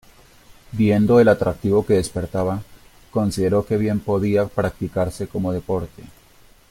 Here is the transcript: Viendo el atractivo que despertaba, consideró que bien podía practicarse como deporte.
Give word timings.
Viendo 0.71 1.19
el 1.19 1.27
atractivo 1.27 1.85
que 1.85 1.93
despertaba, 1.93 2.63
consideró 3.11 3.67
que 3.67 3.77
bien 3.77 3.99
podía 3.99 4.47
practicarse 4.47 5.27
como 5.27 5.51
deporte. 5.53 6.01